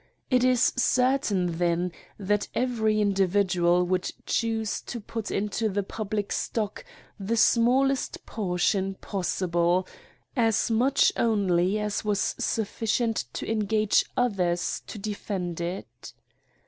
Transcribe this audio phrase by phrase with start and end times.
[0.31, 6.25] It is certain, then, that every individual would choose to put into the pub lie
[6.29, 6.83] stock
[7.19, 9.87] the smallest portion possible,
[10.35, 16.13] as much only as was sufficient to engage others to defend it.